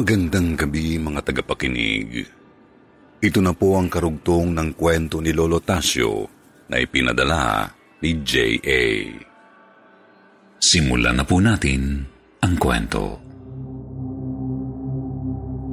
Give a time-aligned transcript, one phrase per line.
[0.00, 2.24] Magandang gabi mga tagapakinig.
[3.20, 6.24] Ito na po ang karugtong ng kwento ni Lolo Tasio
[6.72, 7.68] na ipinadala
[8.00, 9.12] ni J.A.
[10.56, 12.00] Simulan na po natin
[12.40, 13.20] ang kwento.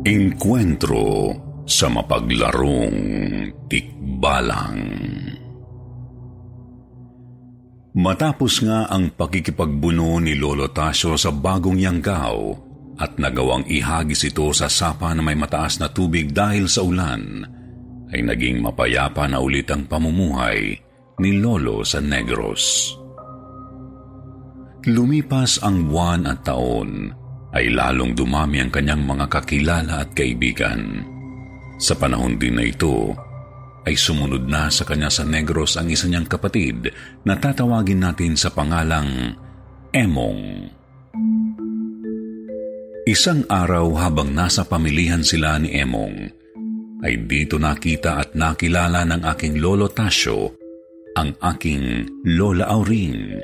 [0.04, 1.32] Enkwentro
[1.64, 3.00] sa mapaglarong
[3.72, 4.80] tikbalang.
[7.96, 12.67] Matapos nga ang pakikipagbuno ni Lolo Tasio sa bagong Yanggao,
[12.98, 17.46] at nagawang ihagis ito sa sapa na may mataas na tubig dahil sa ulan,
[18.10, 20.74] ay naging mapayapa na ulit ang pamumuhay
[21.22, 22.94] ni Lolo sa Negros.
[24.88, 27.12] Lumipas ang buwan at taon,
[27.52, 31.04] ay lalong dumami ang kanyang mga kakilala at kaibigan.
[31.78, 33.14] Sa panahon din na ito,
[33.88, 36.92] ay sumunod na sa kanya sa Negros ang isa niyang kapatid
[37.24, 39.36] na tatawagin natin sa pangalang
[39.96, 40.68] Emong.
[43.08, 46.28] Isang araw habang nasa pamilihan sila ni Emong,
[47.00, 50.52] ay dito nakita at nakilala ng aking lolo Tasyo
[51.16, 52.04] ang aking
[52.36, 53.40] lola Auring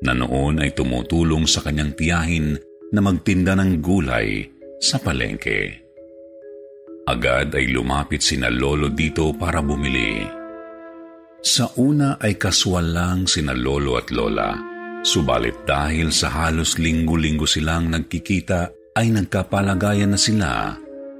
[0.00, 2.56] na noon ay tumutulong sa kanyang tiyahin
[2.96, 4.48] na magtinda ng gulay
[4.80, 5.76] sa palengke.
[7.04, 10.24] Agad ay lumapit sina lolo dito para bumili.
[11.44, 14.56] Sa una ay kaswal lang sina lolo at lola,
[15.04, 20.72] subalit dahil sa halos linggo-linggo silang nagkikita ay nagkapalagayan na sila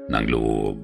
[0.09, 0.77] ng loob.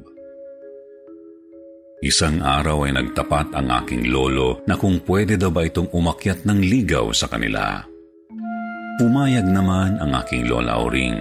[2.02, 6.58] Isang araw ay nagtapat ang aking lolo na kung pwede daw ba itong umakyat ng
[6.60, 7.80] ligaw sa kanila.
[9.00, 11.16] Pumayag naman ang aking lola Auring.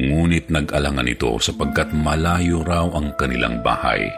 [0.00, 4.08] Ngunit nag-alangan ito sapagkat malayo raw ang kanilang bahay.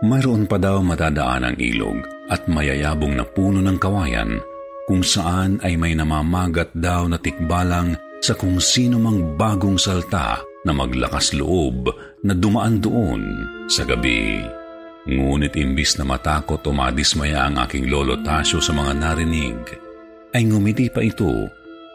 [0.00, 2.00] Mayroon pa daw matadaan ang ilog
[2.32, 4.40] at mayayabong na puno ng kawayan
[4.88, 10.72] kung saan ay may namamagat daw na tikbalang sa kung sino mang bagong salta na
[10.76, 11.88] maglakas loob
[12.24, 13.22] na dumaan doon
[13.66, 14.44] sa gabi.
[15.08, 19.60] Ngunit imbis na matakot o madismaya ang aking lolo Tasyo sa mga narinig,
[20.36, 21.48] ay ngumiti pa ito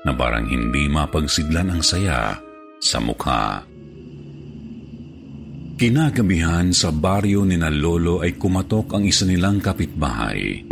[0.03, 2.33] na parang hindi mapagsidlan ang saya
[2.81, 3.61] sa mukha.
[5.75, 10.63] Kinagabihan sa baryo ni na lolo ay kumatok ang isa nilang kapitbahay.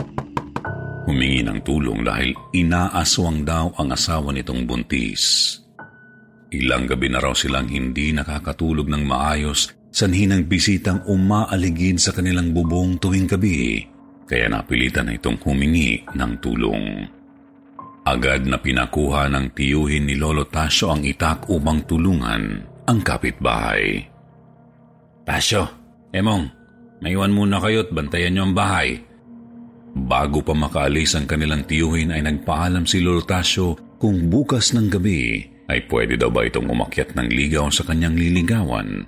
[1.03, 5.55] Humingi ng tulong dahil inaaswang daw ang asawa nitong buntis.
[6.53, 12.49] Ilang gabi na raw silang hindi nakakatulog ng maayos sanhi ng bisitang umaaligid sa kanilang
[12.49, 13.85] bubong tuwing gabi,
[14.25, 17.05] kaya napilitan na itong humingi ng tulong.
[18.03, 22.43] Agad na pinakuha ng tiyuhin ni Lolo Tasyo ang itak upang tulungan
[22.83, 24.03] ang kapitbahay.
[25.23, 25.63] Tasyo,
[26.13, 26.45] Emong,
[27.01, 29.01] maiwan muna kayo at bantayan niyo ang bahay.
[29.93, 35.45] Bago pa makaalis ang kanilang tiyuhin ay nagpaalam si Lolo Tasyo kung bukas ng gabi
[35.69, 39.05] ay pwede daw ba itong umakyat ng ligaw sa kanyang liligawan.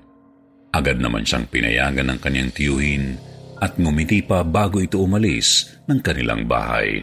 [0.70, 3.18] Agad naman siyang pinayagan ng kanyang tiyuhin
[3.66, 7.02] at ngumiti pa bago ito umalis ng kanilang bahay.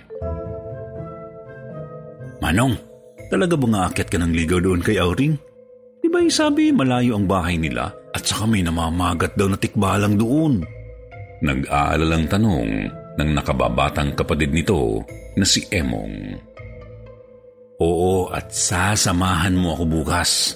[2.39, 2.79] Manong,
[3.35, 5.35] talaga bang aakyat ka ng ligaw doon kay Auring?
[5.99, 10.63] Di ba sabi malayo ang bahay nila at saka may namamagat daw na tikbalang doon?
[11.43, 15.05] Nag-aalalang tanong ng nakababatang kapatid nito
[15.37, 16.37] na si Emong.
[17.83, 20.55] Oo at sasamahan mo ako bukas.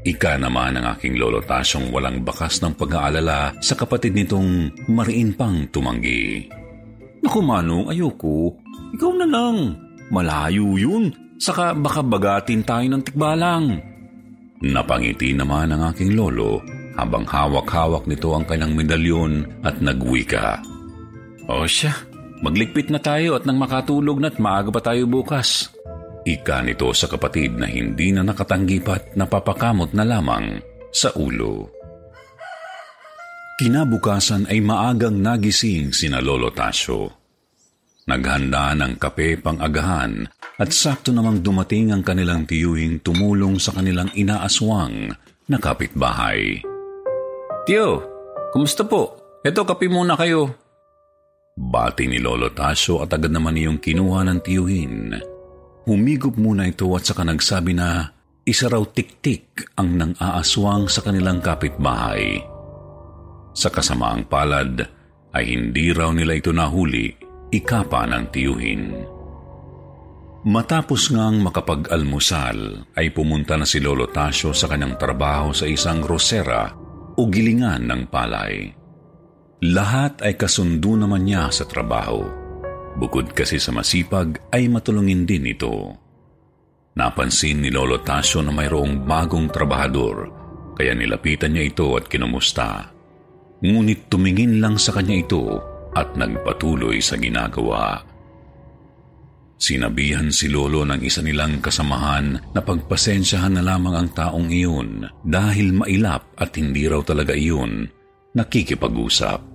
[0.00, 5.68] Ika naman ang aking lolo Tasyong walang bakas ng pag-aalala sa kapatid nitong mariin pang
[5.68, 6.48] tumanggi.
[7.20, 8.56] Naku manong, ayoko.
[8.96, 9.56] Ikaw na lang.
[10.08, 11.12] Malayo yun.
[11.36, 13.76] Saka baka bagatin tayo ng tikbalang.
[14.60, 16.60] Napangiti naman ang aking lolo
[16.96, 19.32] habang hawak-hawak nito ang kanyang medalyon
[19.64, 20.60] at nagwika.
[21.50, 21.90] O siya,
[22.46, 25.74] maglikpit na tayo at nang makatulog na't maaga pa tayo bukas.
[26.22, 30.62] Ika nito sa kapatid na hindi na nakatanggi pa't napapakamot na lamang
[30.94, 31.66] sa ulo.
[33.58, 37.12] Kinabukasan ay maagang nagising sina Lolo Tasyo.
[38.08, 40.24] Naghanda ng kape pang agahan
[40.56, 45.12] at sakto namang dumating ang kanilang tiyuhing tumulong sa kanilang inaaswang
[45.50, 46.62] na kapitbahay.
[47.68, 48.00] Tiyo,
[48.54, 49.18] kumusta po?
[49.44, 50.59] Ito, kape muna kayo.
[51.58, 55.16] Bati ni Lolo Tasyo at agad naman iyong kinuha ng tiyuhin.
[55.88, 58.06] Humigop muna ito at saka nagsabi na
[58.46, 62.38] isa raw tiktik ang nang aaswang sa kanilang kapitbahay.
[63.50, 64.78] Sa kasamaang palad
[65.34, 67.10] ay hindi raw nila ito nahuli
[67.50, 68.84] ikapa ng tiyuhin.
[70.40, 76.72] Matapos ngang makapag-almusal, ay pumunta na si Lolo Tasyo sa kanyang trabaho sa isang rosera
[77.12, 78.79] o gilingan ng palay.
[79.60, 82.24] Lahat ay kasundo naman niya sa trabaho.
[82.96, 86.00] Bukod kasi sa masipag ay matulungin din ito.
[86.96, 90.32] Napansin ni Lolo Tasyo na mayroong bagong trabahador,
[90.80, 92.88] kaya nilapitan niya ito at kinumusta.
[93.60, 95.60] Ngunit tumingin lang sa kanya ito
[95.92, 98.00] at nagpatuloy sa ginagawa.
[99.60, 105.76] Sinabihan si Lolo ng isa nilang kasamahan na pagpasensyahan na lamang ang taong iyon dahil
[105.76, 108.00] mailap at hindi raw talaga iyon
[108.34, 109.49] nakikipag-usap.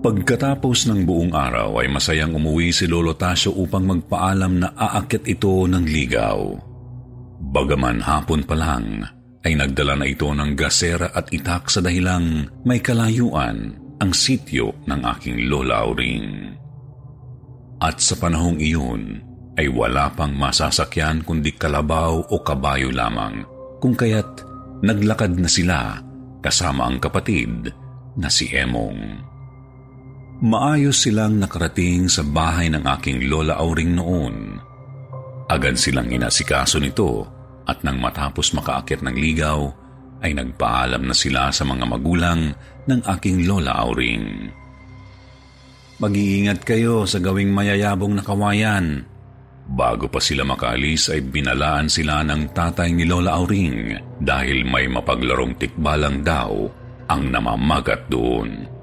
[0.00, 5.68] Pagkatapos ng buong araw ay masayang umuwi si Lolo Tasyo upang magpaalam na aakyat ito
[5.68, 6.56] ng ligaw.
[7.52, 9.04] Bagaman hapon pa lang,
[9.44, 15.00] ay nagdala na ito ng gasera at itak sa dahilang may kalayuan ang sityo ng
[15.04, 16.56] aking lola Auring.
[17.84, 19.20] At sa panahong iyon
[19.60, 23.44] ay wala pang masasakyan kundi kalabaw o kabayo lamang,
[23.84, 24.48] kung kaya't
[24.80, 26.00] naglakad na sila
[26.40, 27.68] kasama ang kapatid
[28.16, 29.29] na si Emong.
[30.40, 34.56] Maayos silang nakarating sa bahay ng aking lola Auring noon.
[35.52, 37.28] Agad silang inasikaso nito
[37.68, 39.68] at nang matapos makaakyat ng ligaw,
[40.24, 42.56] ay nagpaalam na sila sa mga magulang
[42.88, 44.48] ng aking lola Auring.
[46.00, 49.04] Mag-iingat kayo sa gawing mayayabong na kawayan.
[49.68, 55.60] Bago pa sila makaalis ay binalaan sila ng tatay ni Lola Auring dahil may mapaglarong
[55.60, 56.64] tikbalang daw
[57.12, 58.79] ang namamagat doon.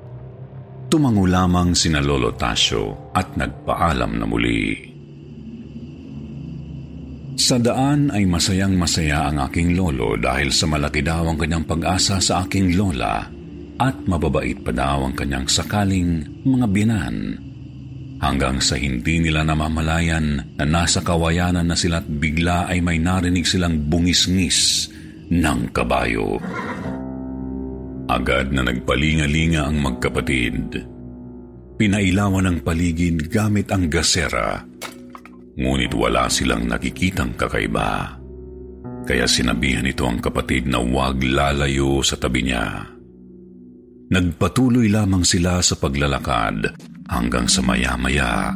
[0.97, 4.73] Tumango lamang sina Lolo Tasyo at nagpaalam na muli.
[7.37, 12.17] Sa daan ay masayang masaya ang aking lolo dahil sa malaki daw ang kanyang pag-asa
[12.17, 13.29] sa aking lola
[13.77, 17.45] at mababait pa daw ang kanyang sakaling mga binan.
[18.17, 23.45] Hanggang sa hindi nila namamalayan na nasa kawayanan na sila at bigla ay may narinig
[23.45, 24.89] silang bungis-ngis
[25.29, 26.41] ng kabayo.
[28.17, 30.81] Agad na nagpalingalinga ang magkapatid.
[31.77, 34.65] Pinailawan ang paligid gamit ang gasera
[35.57, 38.13] Ngunit wala silang nakikitang kakaiba.
[39.09, 42.85] Kaya sinabihan nito ang kapatid na huwag lalayo sa tabi niya.
[44.13, 46.77] Nagpatuloy lamang sila sa paglalakad
[47.09, 48.53] hanggang sa maya-maya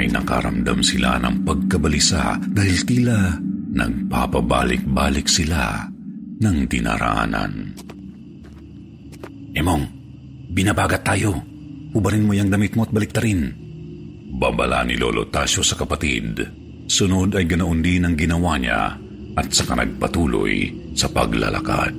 [0.00, 3.36] ay nakaramdam sila ng pagkabalisa dahil tila
[3.76, 5.92] nagpapabalik-balik sila
[6.40, 7.76] ng dinaraanan.
[9.54, 9.86] Emong,
[10.50, 11.38] binabagat tayo.
[11.94, 13.54] Ubarin mo yung damit mo at balik ta rin.
[14.34, 16.42] Babala ni Lolo Tasyo sa kapatid.
[16.90, 18.98] Sunod ay ganoon din ang ginawa niya
[19.38, 21.94] at saka nagpatuloy sa paglalakad.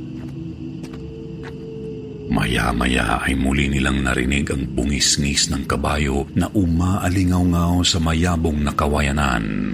[2.27, 9.71] Maya-maya ay muli nilang narinig ang bungis-ngis ng kabayo na umaalingaw-ngaw sa mayabong na kawayanan.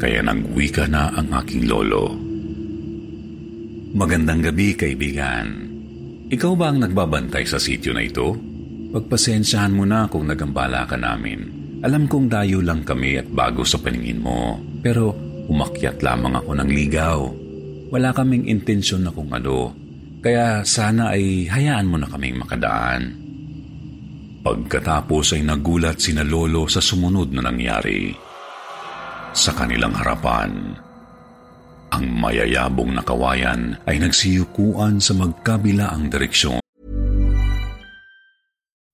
[0.00, 2.16] Kaya nagwika na ang aking lolo.
[3.92, 5.69] Magandang gabi, kaibigan.
[6.30, 8.38] Ikaw ba ang nagbabantay sa sityo na ito?
[8.94, 11.58] Pagpasensyahan mo na kung nagambala ka namin.
[11.82, 14.58] Alam kong dayo lang kami at bago sa paningin mo.
[14.78, 15.10] Pero
[15.50, 17.18] umakyat lamang ako ng ligaw.
[17.90, 19.74] Wala kaming intensyon na kung ano
[20.20, 23.16] kaya sana ay hayaan mo na kaming makadaan.
[24.44, 28.12] Pagkatapos ay nagulat sina Lolo sa sumunod na nangyari.
[29.32, 30.76] Sa kanilang harapan,
[31.92, 36.60] ang mayayabong na kawayan ay nagsiyukuan sa direksyon.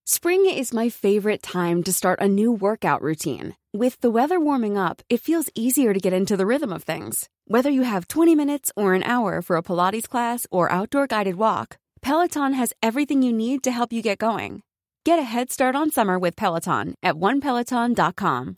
[0.07, 3.55] Spring is my favorite time to start a new workout routine.
[3.73, 7.29] With the weather warming up, it feels easier to get into the rhythm of things.
[7.45, 11.35] Whether you have 20 minutes or an hour for a Pilates class or outdoor guided
[11.35, 14.63] walk, Peloton has everything you need to help you get going.
[15.03, 18.57] Get a head start on summer with Peloton at onepeloton.com.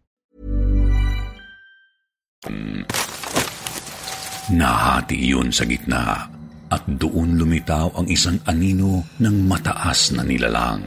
[4.51, 6.27] Nahati yun sa gitna
[6.71, 10.83] at doon lumitaw ang isang anino ng mataas na nilalang.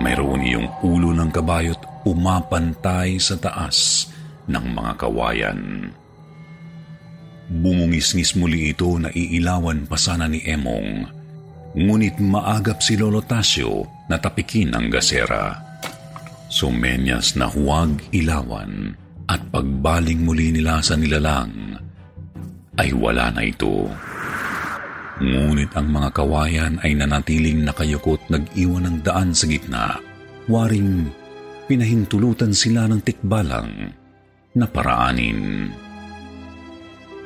[0.00, 4.08] Mayroon iyong ulo ng kabayot umapantay sa taas
[4.48, 5.60] ng mga kawayan.
[7.52, 11.04] Bumungis-ngis muli ito na iilawan pa sana ni Emong,
[11.76, 15.56] ngunit maagap si Lolo Tasio na tapikin ang gasera.
[16.48, 18.96] Sumenyas na huwag ilawan
[19.28, 21.78] at pagbaling muli nila sa nilalang
[22.80, 23.88] ay wala na ito.
[25.22, 30.00] Ngunit ang mga kawayan ay nanatiling nakayukot nag-iwan ng daan sa gitna,
[30.48, 31.12] waring
[31.68, 33.92] pinahintulutan sila ng tikbalang
[34.56, 35.70] na paraanin.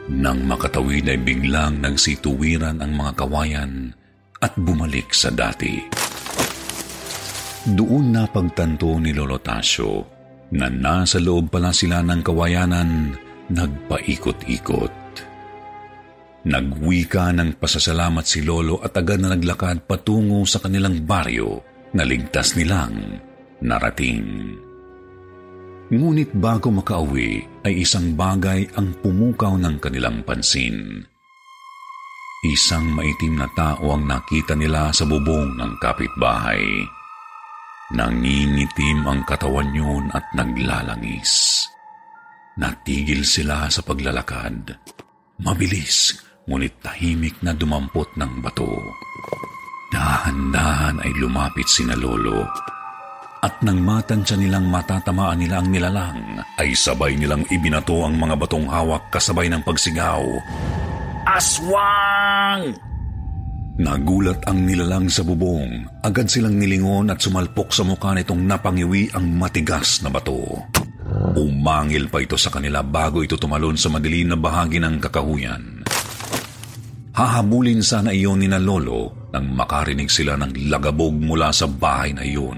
[0.06, 3.90] Nang makatawid ay biglang nagsituwiran ang mga kawayan
[4.38, 5.82] at bumalik sa dati.
[7.66, 10.15] Doon na pagtanto ni Lolo Tasio
[10.54, 13.16] na nasa loob pala sila ng kawayanan
[13.50, 14.94] nagpaikot-ikot.
[16.46, 21.58] Nagwika ng pasasalamat si Lolo at agad na naglakad patungo sa kanilang baryo
[21.90, 23.18] na ligtas nilang
[23.58, 24.54] narating.
[25.90, 31.02] Ngunit bago makauwi ay isang bagay ang pumukaw ng kanilang pansin.
[32.46, 36.62] Isang maitim na tao ang nakita nila sa bubong ng kapitbahay.
[37.94, 41.62] Nangingitim ang katawan yun at naglalangis.
[42.58, 44.74] Natigil sila sa paglalakad.
[45.44, 46.18] Mabilis,
[46.50, 48.74] ngunit tahimik na dumampot ng bato.
[49.94, 52.42] Dahan-dahan ay lumapit sina Lolo
[53.46, 56.18] at nang matansya nilang matatamaan nila ang nilalang,
[56.58, 60.24] ay sabay nilang ibinato ang mga batong hawak kasabay ng pagsigaw.
[61.22, 62.74] Aswang!
[63.76, 65.84] Nagulat ang nilalang sa bubong.
[66.00, 70.64] Agad silang nilingon at sumalpok sa mukha nitong napangiwi ang matigas na bato.
[71.36, 75.84] Umangil pa ito sa kanila bago ito tumalon sa madilim na bahagi ng kakahuyan.
[77.12, 82.24] Hahabulin sana iyon ni na Lolo nang makarinig sila ng lagabog mula sa bahay na
[82.24, 82.56] iyon.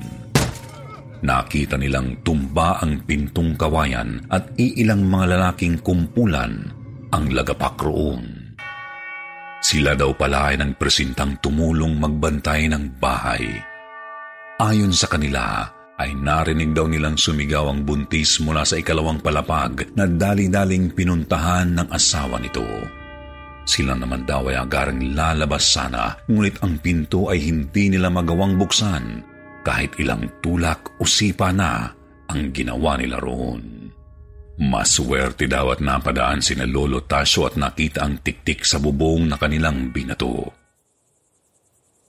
[1.19, 6.63] Nakita nilang tumba ang pintong kawayan at iilang mga lalaking kumpulan
[7.11, 8.38] ang lagapak roon.
[9.59, 13.59] Sila daw pala ay ng presintang tumulong magbantay ng bahay.
[14.59, 15.67] Ayon sa kanila,
[15.99, 21.89] ay narinig daw nilang sumigaw ang buntis mula sa ikalawang palapag na dali-daling pinuntahan ng
[21.91, 22.63] asawa nito.
[23.67, 29.27] Sila naman daw ay agarang lalabas sana, ngunit ang pinto ay hindi nila magawang buksan
[29.67, 31.93] kahit ilang tulak o sipa na
[32.31, 33.91] ang ginawa nila roon.
[34.59, 39.95] Maswerte daw at napadaan sina Lolo Tasyo at nakita ang tiktik sa bubong na kanilang
[39.95, 40.51] binato.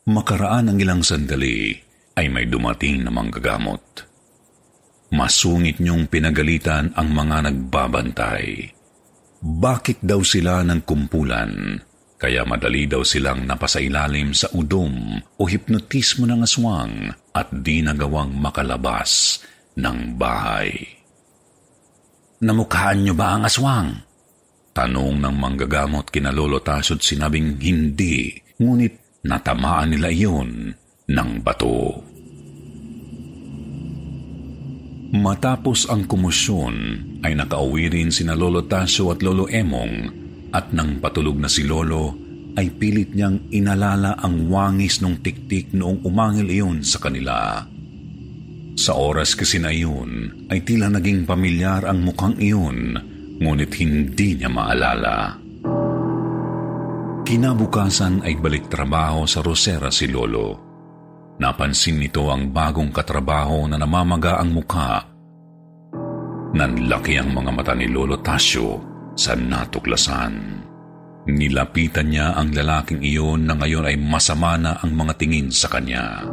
[0.09, 1.77] Makaraan ang ilang sandali
[2.17, 4.09] ay may dumating na manggagamot.
[5.13, 8.73] Masungit niyong pinagalitan ang mga nagbabantay.
[9.45, 11.77] Bakit daw sila ng kumpulan?
[12.17, 19.39] Kaya madali daw silang napasailalim sa udom o hipnotismo ng aswang at di nagawang makalabas
[19.77, 20.98] ng bahay.
[22.39, 23.99] Namukhaan niyo ba ang aswang?
[24.71, 30.71] Tanong ng manggagamot kina Lolo Tasod sinabing hindi, ngunit natamaan nila iyon
[31.11, 31.99] ng bato.
[35.09, 36.75] Matapos ang kumusyon
[37.27, 40.07] ay nakauwi rin sina Lolo Tasyo at Lolo Emong
[40.55, 42.15] at nang patulog na si Lolo
[42.55, 47.67] ay pilit niyang inalala ang wangis ng tiktik noong umangil iyon sa kanila.
[48.79, 52.95] Sa oras kasi na iyon ay tila naging pamilyar ang mukhang iyon
[53.43, 55.35] ngunit hindi niya maalala.
[57.27, 60.55] Kinabukasan ay balik trabaho sa Rosera si Lolo.
[61.43, 65.03] Napansin nito ang bagong katrabaho na namamaga ang mukha.
[66.55, 68.79] Nanlaki ang mga mata ni Lolo Tasyo
[69.11, 70.63] sa natuklasan.
[71.27, 76.23] Nilapitan niya ang lalaking iyon na ngayon ay masama na ang mga tingin sa kanya.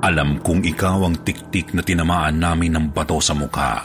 [0.00, 3.84] Alam kong ikaw ang tiktik na tinamaan namin ng bato sa mukha.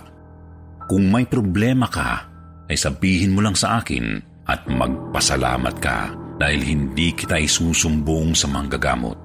[0.87, 2.31] Kung may problema ka,
[2.71, 9.19] ay sabihin mo lang sa akin at magpasalamat ka dahil hindi kita isusumbong sa manggagamot.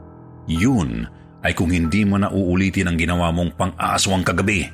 [0.51, 1.07] Yun
[1.47, 4.67] ay kung hindi mo na uulitin ang ginawa mong pang-aaswang kagabi.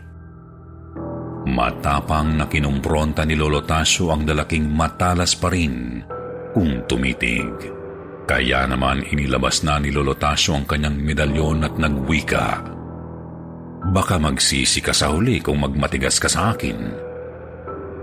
[1.47, 6.01] Matapang na kinumpronta ni Lolo Tasyo ang dalaking matalas pa rin
[6.57, 7.76] kung tumitig.
[8.27, 12.59] Kaya naman inilabas na ni Lolo Tasyo ang kanyang medalyon at nagwika.
[13.95, 16.75] Baka magsisi ka sa huli kung magmatigas ka sa akin.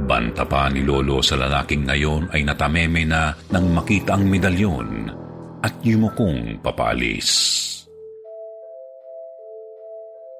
[0.07, 5.11] Banta pa ni Lolo sa lalaking ngayon ay natameme na nang makita ang medalyon
[5.59, 7.59] at yumukong papalis.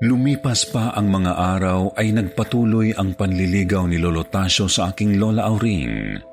[0.04, 5.48] Lumipas pa ang mga araw ay nagpatuloy ang panliligaw ni Lolo Tasyo sa aking Lola
[5.52, 6.33] Auring.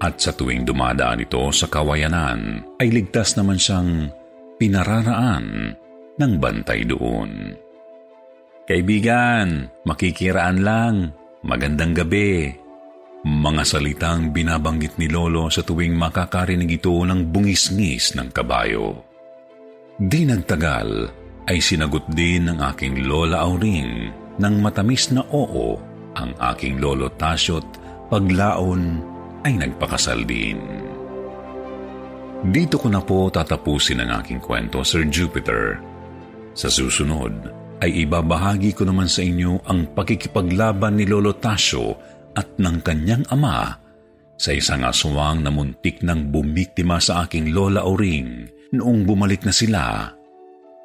[0.00, 4.08] At sa tuwing dumadaan ito sa kawayanan, ay ligtas naman siyang
[4.56, 5.76] pinararaan
[6.16, 7.52] ng bantay doon.
[8.64, 11.12] Kaibigan, makikiraan lang.
[11.44, 12.48] Magandang gabi.
[13.20, 19.04] Mga salitang binabanggit ni Lolo sa tuwing makakarinig ito ng bungisngis ng kabayo.
[20.00, 20.88] Di nagtagal
[21.44, 24.08] ay sinagot din ng aking Lola Auring
[24.40, 25.76] ng matamis na oo
[26.16, 27.64] ang aking Lolo Tasyot
[28.08, 29.04] paglaon
[29.44, 30.60] ay nagpakasal din.
[32.40, 35.76] Dito ko na po tatapusin ang aking kwento, Sir Jupiter.
[36.56, 37.32] Sa susunod
[37.84, 41.96] ay ibabahagi ko naman sa inyo ang pakikipaglaban ni Lolo Tasyo
[42.36, 43.76] at ng kanyang ama
[44.40, 50.08] sa isang aswang na muntik nang bumiktima sa aking lola Oring noong bumalik na sila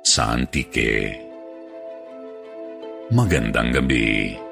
[0.04, 1.16] sa Antique.
[3.16, 4.45] Magandang gabi.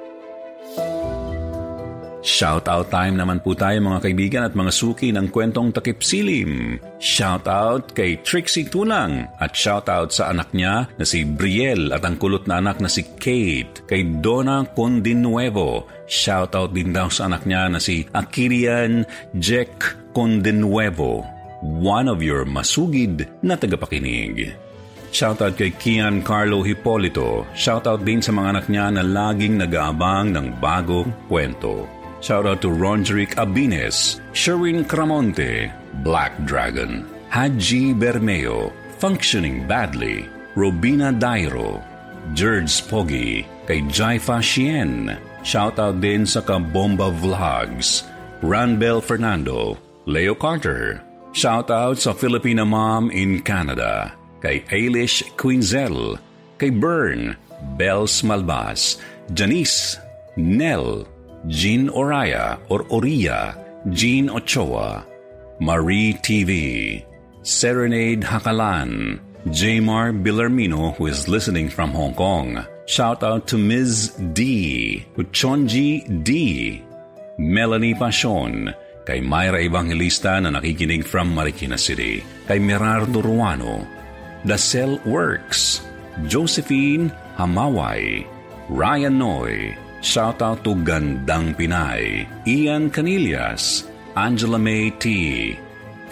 [2.24, 6.80] Shoutout time naman po tayo mga kaibigan at mga suki ng kwentong takip silim.
[6.96, 12.48] Shoutout kay Trixie Tunang at shoutout sa anak niya na si Brielle at ang kulot
[12.48, 13.84] na anak na si Kate.
[13.84, 15.84] Kay Donna Condinuevo.
[16.08, 19.04] Shoutout din daw sa anak niya na si Akirian
[19.36, 21.28] Jack Condinuevo.
[21.60, 24.56] One of your masugid na tagapakinig.
[25.12, 27.44] Shoutout kay Kian Carlo Hipolito.
[27.52, 32.03] Shoutout din sa mga anak niya na laging nag-aabang ng bagong kwento.
[32.24, 35.68] Shout out to Rondrick Abines, Sherwin Cramonte,
[36.00, 40.24] Black Dragon, Haji Bermeo, Functioning Badly,
[40.56, 41.84] Robina Dairo,
[42.32, 45.20] George Pogi, kay Jaifa Shien.
[45.44, 48.08] Shout out din sa Kabomba Vlogs,
[48.40, 49.76] Ranbel Fernando,
[50.08, 51.04] Leo Carter.
[51.36, 56.16] Shout out sa Filipina Mom in Canada, kay Ailish Quinzel,
[56.56, 57.36] kay Bern,
[57.76, 58.96] Bells Malbas,
[59.36, 60.00] Janice,
[60.40, 61.04] Nell,
[61.48, 63.56] Jean Oraya or Oria,
[63.90, 65.04] Jean Ochoa,
[65.60, 67.04] Marie TV,
[67.42, 69.20] Serenade Hakalan,
[69.52, 72.64] Jamar Bilarmino who is listening from Hong Kong.
[72.86, 74.16] Shout out to Ms.
[74.32, 76.82] D, Uchonji D,
[77.36, 78.72] Melanie Pasion,
[79.04, 83.84] kay Myra Evangelista na nakikinig from Marikina City, kay Merardo Ruano,
[84.56, 85.84] Cell Works,
[86.24, 88.24] Josephine Hamaway,
[88.68, 95.56] Ryan Noy, Shoutout to Gandang Pinay, Ian Canillas, Angela May T.,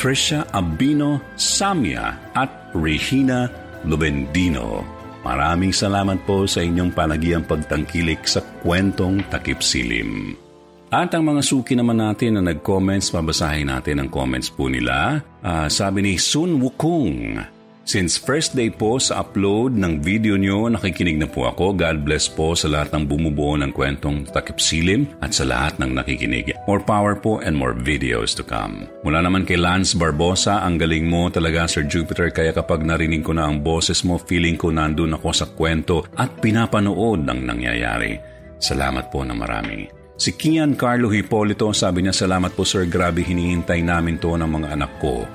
[0.01, 3.53] Trisha Abino Samia at Regina
[3.85, 4.81] Lubendino.
[5.23, 10.41] Maraming salamat po sa inyong panagiang pagtangkilik sa kwentong takip silim.
[10.89, 15.21] At ang mga suki naman natin na nag-comments, mabasahin natin ang comments po nila.
[15.45, 17.39] Uh, sabi ni Sun Wukong,
[17.83, 21.75] Since first day po sa upload ng video nyo, nakikinig na po ako.
[21.75, 25.91] God bless po sa lahat ng bumubuo ng kwentong takip silim at sa lahat ng
[25.91, 26.55] nakikinig.
[26.71, 28.87] More power po and more videos to come.
[29.03, 33.35] Mula naman kay Lance Barbosa, ang galing mo talaga Sir Jupiter kaya kapag narinig ko
[33.35, 38.15] na ang boses mo, feeling ko nandun ako sa kwento at pinapanood ng nangyayari.
[38.63, 39.91] Salamat po na marami.
[40.15, 44.79] Si Kian Carlo Hipolito sabi niya salamat po sir grabe hinihintay namin to ng mga
[44.79, 45.27] anak ko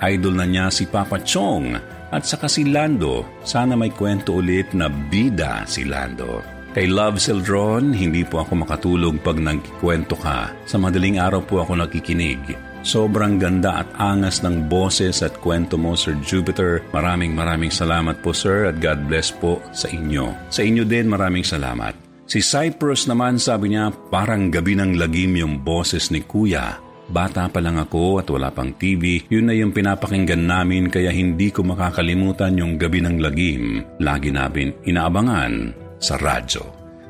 [0.00, 1.76] Idol na niya si Papa Chong
[2.10, 3.40] at saka si Lando.
[3.44, 6.40] Sana may kwento ulit na bida si Lando.
[6.70, 10.54] Kay Love Sildron, hindi po ako makatulog pag nagkikwento ka.
[10.70, 12.38] Sa madaling araw po ako nakikinig.
[12.80, 16.80] Sobrang ganda at angas ng boses at kwento mo, Sir Jupiter.
[16.96, 20.32] Maraming maraming salamat po, Sir, at God bless po sa inyo.
[20.48, 21.92] Sa inyo din, maraming salamat.
[22.30, 26.78] Si Cyprus naman sabi niya, parang gabi ng lagim yung boses ni Kuya.
[27.10, 31.50] Bata pa lang ako at wala pang TV, yun na yung pinapakinggan namin kaya hindi
[31.50, 33.82] ko makakalimutan yung gabi ng lagim.
[33.98, 36.62] Lagi namin inaabangan sa radyo.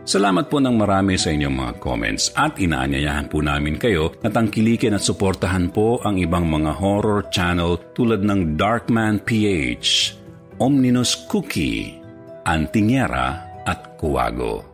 [0.08, 4.96] Salamat po ng marami sa inyong mga comments at inaanyayahan po namin kayo na tangkilikin
[4.96, 10.16] at suportahan po ang ibang mga horror channel tulad ng Darkman PH,
[10.56, 12.00] Omninus Cookie,
[12.48, 14.64] Antingera at Kuwago.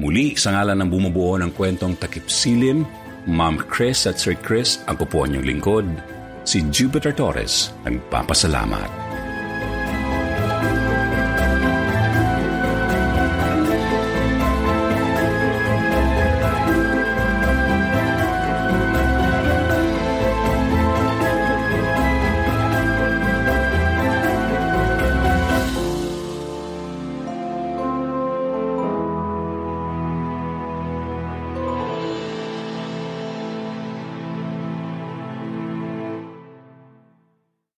[0.00, 2.88] Muli sa ngalan ng bumubuo ng kwentong Takip Silim,
[3.28, 5.86] Ma'am Chris at Sir Chris, ako po ang inyong lingkod,
[6.48, 9.07] si Jupiter Torres, nagpapasalamat.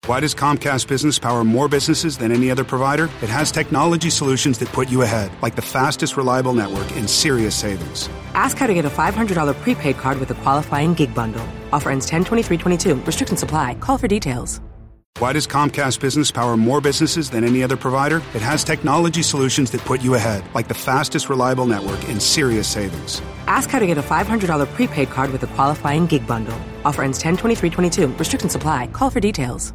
[0.08, 3.10] Why does Comcast Business power more businesses than any other provider?
[3.20, 7.54] It has technology solutions that put you ahead, like the fastest reliable network and serious
[7.54, 8.08] savings.
[8.32, 11.46] Ask how to get a $500 prepaid card with a qualifying gig bundle.
[11.74, 13.06] Offer ends 10-23-22.
[13.06, 13.74] Restrictions apply.
[13.74, 14.62] Call for details.
[15.18, 18.22] Why does Comcast Business power more businesses than any other provider?
[18.34, 22.66] It has technology solutions that put you ahead, like the fastest reliable network and serious
[22.66, 23.20] savings.
[23.46, 26.58] Ask how to get a $500 prepaid card with a qualifying gig bundle.
[26.86, 28.18] Offer ends 10-23-22.
[28.18, 28.86] Restrictions apply.
[28.86, 29.74] Call for details.